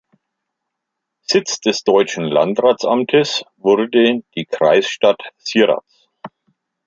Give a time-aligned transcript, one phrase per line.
[1.21, 3.87] Sitz des deutschen Landratsamtes wurde
[4.35, 6.09] die Kreisstadt Sieradz.